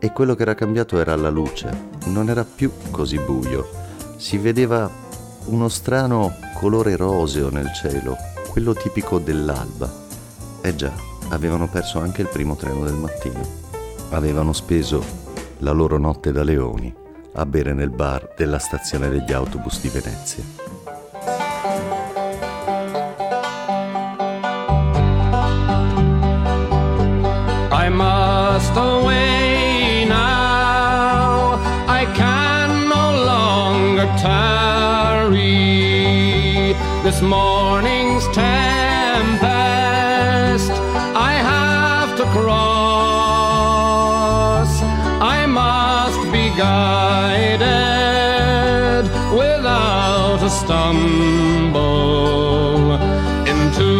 E 0.00 0.10
quello 0.10 0.34
che 0.34 0.42
era 0.42 0.54
cambiato 0.54 0.98
era 0.98 1.14
la 1.14 1.30
luce, 1.30 1.70
non 2.06 2.28
era 2.28 2.44
più 2.44 2.72
così 2.90 3.20
buio. 3.20 3.70
Si 4.16 4.36
vedeva 4.36 4.90
uno 5.44 5.68
strano 5.68 6.38
colore 6.58 6.96
roseo 6.96 7.50
nel 7.50 7.72
cielo, 7.72 8.16
quello 8.50 8.74
tipico 8.74 9.20
dell'alba. 9.20 9.88
Eh 10.60 10.74
già, 10.74 10.90
avevano 11.28 11.68
perso 11.68 12.00
anche 12.00 12.22
il 12.22 12.28
primo 12.28 12.56
treno 12.56 12.82
del 12.82 12.94
mattino 12.94 13.61
avevano 14.12 14.52
speso 14.52 15.02
la 15.58 15.72
loro 15.72 15.98
notte 15.98 16.32
da 16.32 16.42
leoni 16.42 16.94
a 17.34 17.46
bere 17.46 17.72
nel 17.72 17.90
bar 17.90 18.34
della 18.36 18.58
stazione 18.58 19.08
degli 19.08 19.32
autobus 19.32 19.80
di 19.80 19.88
Venezia. 19.88 20.44
I 27.70 27.88
must 27.88 28.76
away 28.76 30.04
now. 30.06 31.58
I 31.88 32.06
can 32.14 32.86
no 32.86 33.24
longer 33.24 34.06
tarry. 34.20 35.40
This 37.02 37.20
morning's 37.22 38.26
tempest 38.32 39.50
I 41.14 41.32
have 41.32 42.14
to 42.16 42.24
cross. 42.30 42.71
guided 46.62 47.64
without 49.40 50.40
a 50.48 50.50
stumble 50.60 51.80
into 53.52 53.90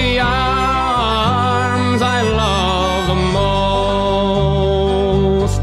the 0.00 0.12
arms 0.20 2.00
I 2.16 2.18
love 2.42 3.02
the 3.12 3.20
most. 3.40 5.62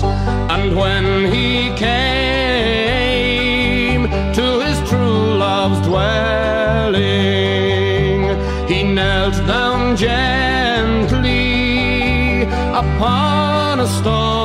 And 0.56 0.68
when 0.82 1.06
he 1.36 1.50
came 1.88 4.02
to 4.38 4.46
his 4.66 4.78
true 4.90 5.24
love's 5.46 5.80
dwelling, 5.88 7.02
he 8.72 8.80
knelt 8.96 9.36
down 9.54 9.80
gently 9.96 11.44
upon 12.82 13.74
a 13.80 13.82
stone. 14.00 14.41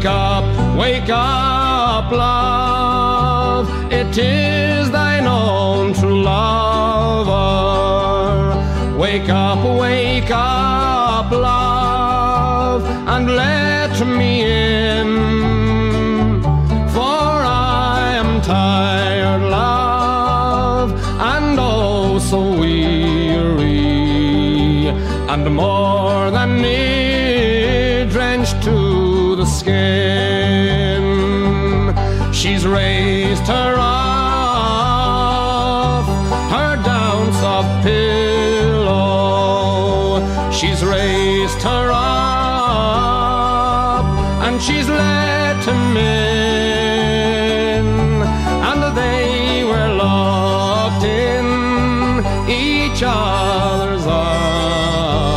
Wake 0.00 0.08
up 0.08 0.44
wake 0.78 1.10
up 1.10 2.10
love. 2.10 3.68
It 3.92 4.16
is 4.16 4.90
thine 4.90 5.26
own 5.26 5.92
true 5.92 6.22
lover. 6.22 7.36
Wake 8.96 9.28
up 9.28 9.62
wake 9.78 10.30
up 10.30 11.30
love 11.30 12.82
and 13.08 13.36
let 13.36 14.00
me 14.06 14.42
in. 14.42 15.10
For 16.94 17.28
I 17.44 18.14
am 18.22 18.40
tired 18.40 19.42
love 19.50 20.92
and 21.20 21.58
oh 21.60 22.18
so 22.18 22.40
weary. 22.58 23.78
And 25.28 25.54
more 25.54 25.79
she's 32.60 32.68
raised 32.68 33.46
her 33.46 33.76
off 33.78 35.16
her 36.52 36.76
down 36.82 37.32
soft 37.32 37.82
pillow. 37.82 39.00
She's 40.52 40.84
raised 40.84 41.62
her 41.62 41.90
up 41.90 42.04
and 44.44 44.60
she's 44.60 44.90
let 44.90 45.64
him 45.64 45.96
in. 45.96 47.86
And 48.68 48.82
they 48.94 49.64
were 49.64 49.94
locked 49.94 51.04
in 51.04 51.46
each 52.46 53.02
other's 53.02 54.06
arms 54.06 55.32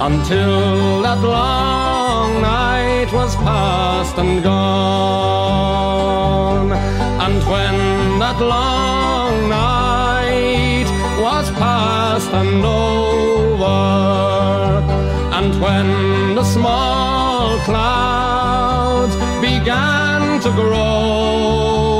until 0.00 1.02
that 1.02 1.20
long 1.22 2.42
night 2.42 2.67
was 3.06 3.36
past 3.36 4.18
and 4.18 4.42
gone. 4.42 5.78
And 7.24 7.42
when 7.52 8.18
that 8.18 8.40
long 8.40 9.48
night 9.48 10.88
was 11.22 11.50
past 11.52 12.30
and 12.32 12.64
over 12.64 13.38
and 15.38 15.60
when 15.60 16.34
the 16.34 16.44
small 16.44 17.58
clouds 17.60 19.14
began 19.40 20.40
to 20.40 20.50
grow 20.50 21.98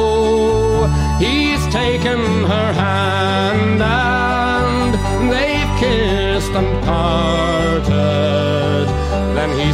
he's 1.18 1.62
taken 1.68 2.20
her 2.52 2.72
hand 2.72 3.78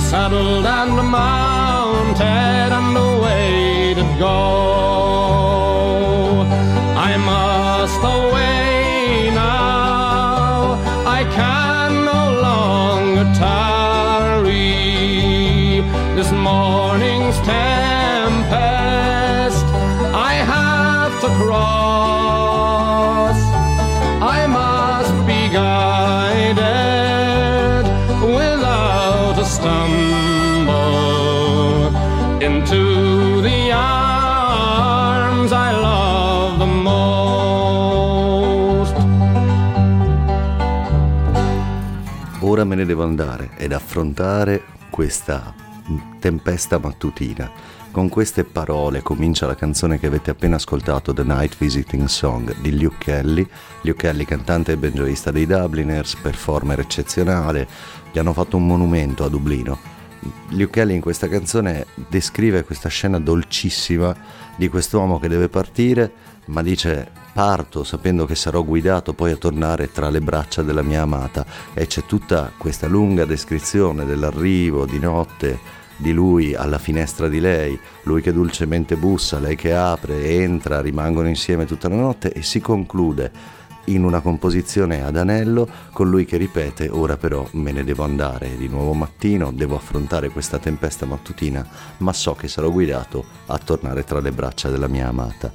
saddled 0.05 0.67
and 0.67 0.97
mounted 1.11 1.64
stumble 29.65 30.77
into 32.45 33.41
the 33.41 33.73
arms 33.73 35.53
I 35.53 35.73
love 35.73 36.59
the 36.59 36.67
most. 36.67 36.93
Ora 42.41 42.65
me 42.65 42.75
ne 42.75 42.85
devo 42.85 43.05
andare 43.05 43.53
ed 43.57 43.73
affrontare 43.73 44.65
questa 44.91 45.55
tempesta 46.19 46.79
mattutina. 46.79 47.51
Con 47.95 48.09
queste 48.09 48.43
parole 48.43 49.03
comincia 49.03 49.47
la 49.47 49.55
canzone 49.55 50.01
che 50.01 50.09
avete 50.09 50.33
appena 50.33 50.57
ascoltato, 50.57 51.15
The 51.15 51.23
Night 51.23 51.57
Visiting 51.57 52.07
Song 52.07 52.53
di 52.61 52.77
Luke 52.77 52.97
Kelly. 52.99 53.47
Luke 53.83 53.99
Kelly, 53.99 54.25
cantante 54.25 54.73
e 54.73 54.77
banjoista 54.77 55.31
dei 55.31 55.47
Dubliners, 55.47 56.17
performer 56.17 56.81
eccezionale, 56.81 57.69
gli 58.11 58.19
hanno 58.19 58.33
fatto 58.33 58.57
un 58.57 58.67
monumento 58.67 59.23
a 59.23 59.29
Dublino. 59.29 59.79
Luke 60.49 60.71
Kelly 60.71 60.95
in 60.95 61.01
questa 61.01 61.29
canzone 61.29 61.87
descrive 62.09 62.65
questa 62.65 62.89
scena 62.89 63.21
dolcissima 63.21 64.13
di 64.57 64.69
quest'uomo 64.69 65.21
che 65.21 65.29
deve 65.29 65.49
partire, 65.49 66.13
ma 66.47 66.63
dice 66.63 67.09
parto 67.33 67.85
sapendo 67.85 68.27
che 68.27 68.35
sarò 68.35 68.65
guidato 68.65 69.13
poi 69.13 69.31
a 69.31 69.37
tornare 69.37 69.93
tra 69.93 70.11
le 70.11 70.21
braccia 70.21 70.63
della 70.63 70.83
mia 70.83 71.03
amata 71.03 71.47
e 71.73 71.87
c'è 71.87 72.05
tutta 72.07 72.51
questa 72.57 72.89
lunga 72.89 73.25
descrizione 73.25 74.05
dell'arrivo 74.05 74.85
di 74.85 74.99
notte 74.99 75.83
di 76.05 76.13
lui 76.13 76.55
alla 76.55 76.77
finestra 76.77 77.29
di 77.29 77.41
lei, 77.41 77.81
lui 78.03 78.21
che 78.21 78.31
dolcemente 78.31 78.95
bussa, 78.95 79.39
lei 79.39 79.57
che 79.57 79.75
apre, 79.75 80.33
entra, 80.43 80.83
rimangono 80.83 81.29
insieme 81.29 81.65
tutta 81.65 81.89
la 81.89 81.95
notte 81.95 82.31
e 82.31 82.43
si 82.43 82.61
conclude 82.61 83.33
in 83.87 84.05
una 84.05 84.21
composizione 84.21 85.03
ad 85.03 85.17
anello 85.17 85.67
con 85.93 86.11
lui 86.11 86.27
che 86.27 86.37
ripete 86.37 86.91
ora 86.91 87.17
però 87.17 87.47
me 87.53 87.73
ne 87.73 87.85
devo 87.85 88.05
andare, 88.05 88.59
di 88.59 88.69
nuovo 88.69 88.93
mattino 88.93 89.51
devo 89.51 89.77
affrontare 89.77 90.29
questa 90.29 90.59
tempesta 90.59 91.07
mattutina, 91.07 91.67
ma 91.99 92.13
so 92.13 92.35
che 92.35 92.49
sarò 92.49 92.71
guidato 92.71 93.25
a 93.47 93.57
tornare 93.57 94.05
tra 94.05 94.21
le 94.21 94.31
braccia 94.31 94.69
della 94.69 94.89
mia 94.89 95.09
amata. 95.09 95.51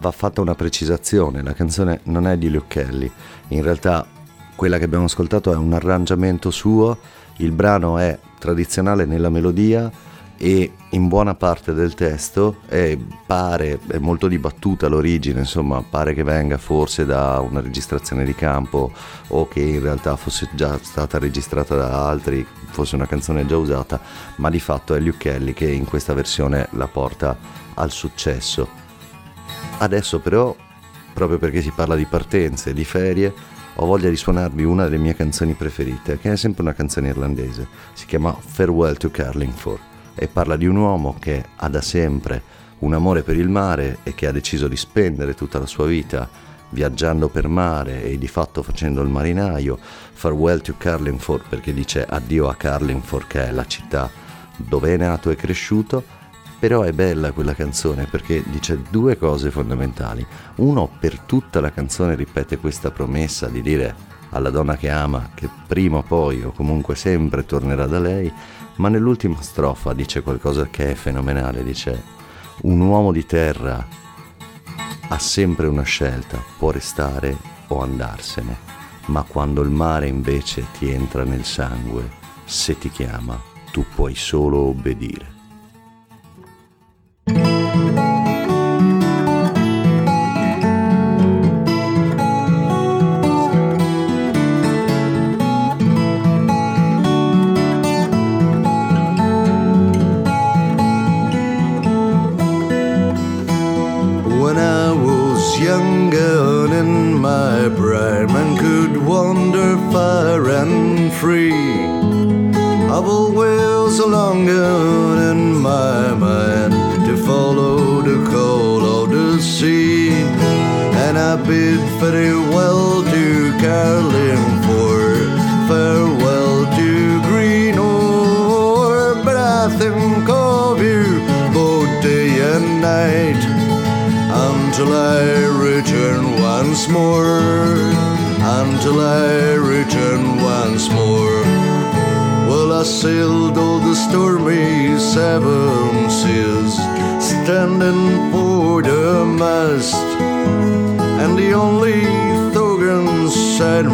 Va 0.00 0.10
fatta 0.10 0.40
una 0.40 0.56
precisazione, 0.56 1.44
la 1.44 1.52
canzone 1.52 2.00
non 2.04 2.26
è 2.26 2.36
di 2.36 2.50
Luke 2.50 2.66
Kelly, 2.66 3.10
in 3.48 3.62
realtà 3.62 4.04
quella 4.56 4.78
che 4.78 4.84
abbiamo 4.84 5.04
ascoltato 5.04 5.52
è 5.52 5.56
un 5.56 5.72
arrangiamento 5.72 6.50
suo, 6.50 6.98
il 7.38 7.52
brano 7.52 7.98
è 7.98 8.18
tradizionale 8.38 9.04
nella 9.04 9.30
melodia 9.30 9.90
e 10.36 10.72
in 10.90 11.06
buona 11.06 11.36
parte 11.36 11.72
del 11.72 11.94
testo 11.94 12.56
è, 12.66 12.98
pare, 13.24 13.78
è 13.86 13.98
molto 13.98 14.26
dibattuta 14.26 14.88
l'origine, 14.88 15.38
insomma 15.38 15.84
pare 15.88 16.14
che 16.14 16.24
venga 16.24 16.58
forse 16.58 17.06
da 17.06 17.38
una 17.38 17.60
registrazione 17.60 18.24
di 18.24 18.34
campo 18.34 18.90
o 19.28 19.46
che 19.46 19.60
in 19.60 19.80
realtà 19.80 20.16
fosse 20.16 20.48
già 20.54 20.76
stata 20.82 21.20
registrata 21.20 21.76
da 21.76 22.08
altri, 22.08 22.44
fosse 22.70 22.96
una 22.96 23.06
canzone 23.06 23.46
già 23.46 23.56
usata, 23.56 24.00
ma 24.36 24.50
di 24.50 24.58
fatto 24.58 24.94
è 24.94 24.98
Luke 24.98 25.18
Kelly 25.18 25.52
che 25.52 25.70
in 25.70 25.84
questa 25.84 26.12
versione 26.12 26.66
la 26.72 26.88
porta 26.88 27.36
al 27.74 27.92
successo. 27.92 28.68
Adesso 29.78 30.18
però, 30.18 30.54
proprio 31.12 31.38
perché 31.38 31.62
si 31.62 31.70
parla 31.70 31.94
di 31.94 32.04
partenze 32.04 32.72
di 32.72 32.84
ferie, 32.84 33.32
ho 33.76 33.86
voglia 33.86 34.10
di 34.10 34.16
suonarvi 34.16 34.64
una 34.64 34.84
delle 34.84 34.98
mie 34.98 35.14
canzoni 35.14 35.54
preferite, 35.54 36.18
che 36.18 36.32
è 36.32 36.36
sempre 36.36 36.62
una 36.62 36.74
canzone 36.74 37.08
irlandese. 37.08 37.66
Si 37.94 38.06
chiama 38.06 38.36
Farewell 38.38 38.96
to 38.96 39.10
Carlingford 39.10 39.80
e 40.14 40.28
parla 40.28 40.56
di 40.56 40.66
un 40.66 40.76
uomo 40.76 41.16
che 41.18 41.44
ha 41.56 41.68
da 41.68 41.80
sempre 41.80 42.42
un 42.80 42.92
amore 42.92 43.22
per 43.22 43.36
il 43.36 43.48
mare 43.48 43.98
e 44.02 44.14
che 44.14 44.26
ha 44.26 44.32
deciso 44.32 44.68
di 44.68 44.76
spendere 44.76 45.34
tutta 45.34 45.58
la 45.58 45.66
sua 45.66 45.86
vita 45.86 46.28
viaggiando 46.70 47.28
per 47.28 47.48
mare 47.48 48.04
e 48.04 48.18
di 48.18 48.28
fatto 48.28 48.62
facendo 48.62 49.00
il 49.00 49.08
marinaio. 49.08 49.78
Farewell 50.12 50.60
to 50.60 50.74
Carlingford 50.76 51.44
perché 51.48 51.72
dice 51.72 52.04
addio 52.04 52.48
a 52.48 52.54
Carlingford 52.54 53.26
che 53.26 53.48
è 53.48 53.50
la 53.52 53.66
città 53.66 54.10
dove 54.56 54.92
è 54.92 54.96
nato 54.96 55.30
e 55.30 55.36
cresciuto 55.36 56.20
però 56.62 56.82
è 56.82 56.92
bella 56.92 57.32
quella 57.32 57.56
canzone 57.56 58.06
perché 58.08 58.40
dice 58.46 58.80
due 58.88 59.18
cose 59.18 59.50
fondamentali. 59.50 60.24
Uno, 60.58 60.88
per 60.96 61.18
tutta 61.18 61.60
la 61.60 61.72
canzone 61.72 62.14
ripete 62.14 62.56
questa 62.56 62.92
promessa 62.92 63.48
di 63.48 63.62
dire 63.62 63.92
alla 64.30 64.48
donna 64.48 64.76
che 64.76 64.88
ama 64.88 65.30
che 65.34 65.48
prima 65.66 65.98
o 65.98 66.02
poi 66.02 66.44
o 66.44 66.52
comunque 66.52 66.94
sempre 66.94 67.44
tornerà 67.44 67.86
da 67.88 67.98
lei, 67.98 68.32
ma 68.76 68.88
nell'ultima 68.88 69.42
strofa 69.42 69.92
dice 69.92 70.22
qualcosa 70.22 70.68
che 70.68 70.92
è 70.92 70.94
fenomenale, 70.94 71.64
dice 71.64 72.00
un 72.60 72.78
uomo 72.78 73.10
di 73.10 73.26
terra 73.26 73.84
ha 75.08 75.18
sempre 75.18 75.66
una 75.66 75.82
scelta, 75.82 76.40
può 76.58 76.70
restare 76.70 77.36
o 77.66 77.82
andarsene, 77.82 78.56
ma 79.06 79.24
quando 79.24 79.62
il 79.62 79.70
mare 79.70 80.06
invece 80.06 80.66
ti 80.78 80.88
entra 80.90 81.24
nel 81.24 81.44
sangue, 81.44 82.08
se 82.44 82.78
ti 82.78 82.88
chiama, 82.88 83.36
tu 83.72 83.84
puoi 83.92 84.14
solo 84.14 84.58
obbedire. 84.58 85.31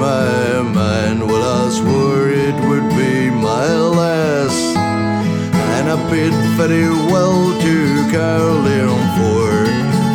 My 0.08 0.62
mind, 0.62 1.20
well, 1.28 1.44
I 1.60 1.62
swore 1.78 2.28
it 2.46 2.56
would 2.68 2.88
be 3.00 3.14
my 3.48 3.68
last. 4.00 4.64
And 5.74 5.84
I 5.94 5.96
bid 6.10 6.34
farewell 6.56 7.40
to 7.64 7.76
Carlingford, 8.14 9.68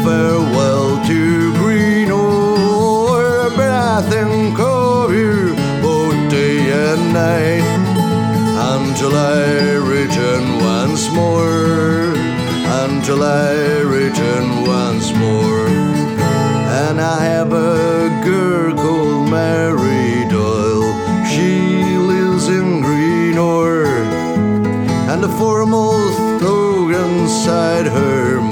farewell 0.05 0.89
to 1.09 1.21
Greenore, 1.61 3.43
but 3.59 3.71
I 3.93 3.97
think 4.13 4.57
of 4.59 5.13
you 5.21 5.35
both 5.87 6.17
day 6.37 6.57
and 6.85 7.03
night 7.25 7.69
until 8.75 9.13
I 9.39 9.43
return 9.95 10.45
once 10.75 11.03
more, 11.19 12.13
until 12.83 13.21
I 13.21 13.51
return 13.99 14.47
once 14.77 15.07
more. 15.23 15.67
And 16.81 16.97
I 16.99 17.19
have 17.33 17.53
a 17.53 17.92
formal 25.43 26.39
throw 26.39 26.87
inside 26.87 27.85
her 27.85 28.42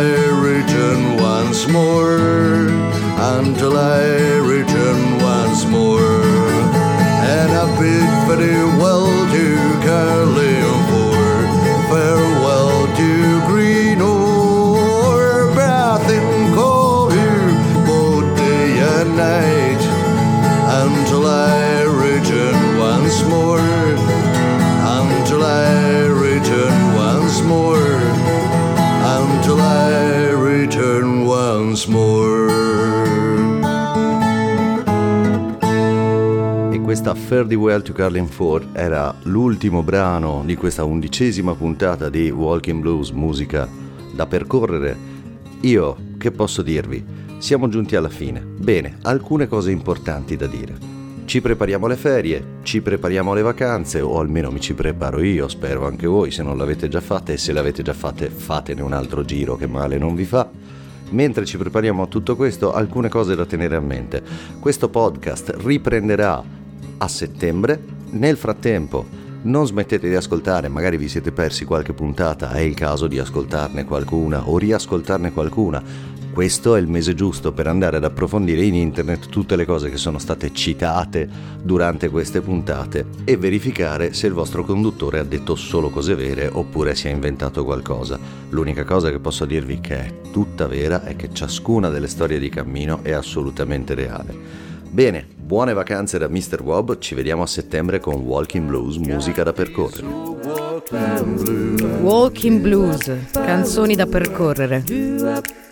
I 0.00 0.06
return 0.50 1.18
once 1.18 1.68
more, 1.68 2.68
until 3.36 3.76
I 3.76 4.38
return 4.38 4.69
questa 37.00 37.18
Fare 37.18 37.54
Well 37.54 37.80
to 37.80 37.94
Carlingford 37.94 38.76
era 38.76 39.14
l'ultimo 39.22 39.82
brano 39.82 40.42
di 40.44 40.54
questa 40.54 40.84
undicesima 40.84 41.54
puntata 41.54 42.10
di 42.10 42.28
Walking 42.28 42.78
Blues, 42.82 43.08
musica 43.08 43.66
da 44.12 44.26
percorrere. 44.26 44.94
Io, 45.60 45.96
che 46.18 46.30
posso 46.30 46.60
dirvi? 46.60 47.02
Siamo 47.38 47.68
giunti 47.68 47.96
alla 47.96 48.10
fine. 48.10 48.40
Bene, 48.40 48.98
alcune 49.00 49.48
cose 49.48 49.70
importanti 49.70 50.36
da 50.36 50.46
dire. 50.46 50.76
Ci 51.24 51.40
prepariamo 51.40 51.86
alle 51.86 51.96
ferie, 51.96 52.44
ci 52.64 52.82
prepariamo 52.82 53.32
alle 53.32 53.40
vacanze, 53.40 54.02
o 54.02 54.18
almeno 54.18 54.50
mi 54.50 54.60
ci 54.60 54.74
preparo 54.74 55.22
io, 55.22 55.48
spero 55.48 55.86
anche 55.86 56.06
voi, 56.06 56.30
se 56.30 56.42
non 56.42 56.58
l'avete 56.58 56.88
già 56.88 57.00
fatta 57.00 57.32
e 57.32 57.38
se 57.38 57.54
l'avete 57.54 57.80
già 57.80 57.94
fatte 57.94 58.28
fatene 58.28 58.82
un 58.82 58.92
altro 58.92 59.24
giro 59.24 59.56
che 59.56 59.66
male 59.66 59.96
non 59.96 60.14
vi 60.14 60.26
fa. 60.26 60.50
Mentre 61.12 61.46
ci 61.46 61.56
prepariamo 61.56 62.02
a 62.02 62.06
tutto 62.08 62.36
questo, 62.36 62.74
alcune 62.74 63.08
cose 63.08 63.34
da 63.34 63.46
tenere 63.46 63.76
a 63.76 63.80
mente. 63.80 64.22
Questo 64.60 64.90
podcast 64.90 65.54
riprenderà 65.56 66.58
a 67.02 67.08
settembre. 67.08 67.82
Nel 68.10 68.36
frattempo, 68.36 69.06
non 69.42 69.66
smettete 69.66 70.08
di 70.08 70.14
ascoltare, 70.14 70.68
magari 70.68 70.98
vi 70.98 71.08
siete 71.08 71.32
persi 71.32 71.64
qualche 71.64 71.94
puntata, 71.94 72.52
è 72.52 72.60
il 72.60 72.74
caso 72.74 73.06
di 73.06 73.18
ascoltarne 73.18 73.84
qualcuna 73.84 74.48
o 74.48 74.58
riascoltarne 74.58 75.32
qualcuna. 75.32 75.82
Questo 76.32 76.76
è 76.76 76.80
il 76.80 76.86
mese 76.86 77.14
giusto 77.14 77.52
per 77.52 77.66
andare 77.66 77.96
ad 77.96 78.04
approfondire 78.04 78.62
in 78.62 78.74
internet 78.74 79.28
tutte 79.28 79.56
le 79.56 79.64
cose 79.64 79.90
che 79.90 79.96
sono 79.96 80.18
state 80.18 80.52
citate 80.52 81.28
durante 81.60 82.08
queste 82.08 82.40
puntate 82.40 83.06
e 83.24 83.36
verificare 83.36 84.12
se 84.12 84.28
il 84.28 84.32
vostro 84.32 84.62
conduttore 84.62 85.18
ha 85.18 85.24
detto 85.24 85.56
solo 85.56 85.90
cose 85.90 86.14
vere 86.14 86.48
oppure 86.50 86.94
si 86.94 87.08
è 87.08 87.10
inventato 87.10 87.64
qualcosa. 87.64 88.18
L'unica 88.50 88.84
cosa 88.84 89.10
che 89.10 89.18
posso 89.18 89.44
dirvi 89.44 89.80
che 89.80 89.96
è 89.96 90.12
tutta 90.30 90.68
vera 90.68 91.02
è 91.02 91.16
che 91.16 91.30
ciascuna 91.32 91.88
delle 91.88 92.08
storie 92.08 92.38
di 92.38 92.48
cammino 92.48 93.00
è 93.02 93.10
assolutamente 93.10 93.94
reale. 93.94 94.69
Bene, 94.92 95.24
buone 95.36 95.72
vacanze 95.72 96.18
da 96.18 96.28
Mr. 96.28 96.62
Wob, 96.62 96.98
ci 96.98 97.14
vediamo 97.14 97.42
a 97.42 97.46
settembre 97.46 98.00
con 98.00 98.14
Walking 98.22 98.66
Blues, 98.66 98.96
musica 98.96 99.44
da 99.44 99.52
percorrere. 99.52 100.04
Walking 102.00 102.60
Blues, 102.60 103.08
canzoni 103.30 103.94
da 103.94 104.06
percorrere. 104.06 104.82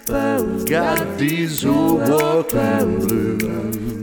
Got 0.06 1.16
these 1.16 1.66
old 1.66 2.08
walking 2.08 3.36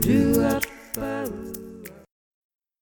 blues. 0.00 1.45